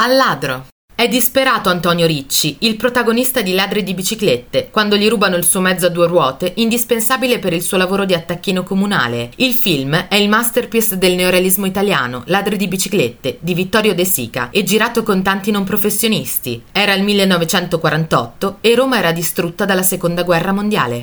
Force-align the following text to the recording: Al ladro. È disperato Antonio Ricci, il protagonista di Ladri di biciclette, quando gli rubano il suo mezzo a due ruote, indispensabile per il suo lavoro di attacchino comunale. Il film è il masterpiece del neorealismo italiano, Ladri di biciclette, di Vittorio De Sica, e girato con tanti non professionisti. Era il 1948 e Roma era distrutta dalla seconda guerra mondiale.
Al 0.00 0.14
ladro. 0.14 0.66
È 0.94 1.08
disperato 1.08 1.68
Antonio 1.68 2.06
Ricci, 2.06 2.56
il 2.60 2.76
protagonista 2.76 3.40
di 3.40 3.52
Ladri 3.52 3.82
di 3.82 3.94
biciclette, 3.94 4.68
quando 4.70 4.96
gli 4.96 5.08
rubano 5.08 5.34
il 5.34 5.44
suo 5.44 5.60
mezzo 5.60 5.86
a 5.86 5.90
due 5.90 6.06
ruote, 6.06 6.52
indispensabile 6.56 7.40
per 7.40 7.52
il 7.52 7.62
suo 7.62 7.76
lavoro 7.76 8.04
di 8.04 8.14
attacchino 8.14 8.62
comunale. 8.62 9.30
Il 9.36 9.54
film 9.54 10.06
è 10.08 10.14
il 10.14 10.28
masterpiece 10.28 10.98
del 10.98 11.14
neorealismo 11.14 11.66
italiano, 11.66 12.22
Ladri 12.26 12.56
di 12.56 12.68
biciclette, 12.68 13.38
di 13.40 13.54
Vittorio 13.54 13.94
De 13.94 14.04
Sica, 14.04 14.50
e 14.50 14.62
girato 14.62 15.02
con 15.02 15.22
tanti 15.22 15.50
non 15.50 15.64
professionisti. 15.64 16.62
Era 16.70 16.94
il 16.94 17.02
1948 17.02 18.58
e 18.60 18.74
Roma 18.76 18.98
era 18.98 19.10
distrutta 19.10 19.64
dalla 19.64 19.82
seconda 19.82 20.22
guerra 20.22 20.52
mondiale. 20.52 20.96